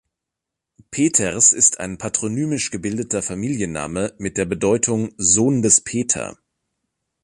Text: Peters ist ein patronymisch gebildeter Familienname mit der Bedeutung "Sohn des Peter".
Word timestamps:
Peters 0.89 1.53
ist 1.53 1.79
ein 1.79 1.99
patronymisch 1.99 2.71
gebildeter 2.71 3.21
Familienname 3.21 4.15
mit 4.17 4.35
der 4.35 4.45
Bedeutung 4.45 5.11
"Sohn 5.17 5.61
des 5.61 5.81
Peter". 5.81 6.35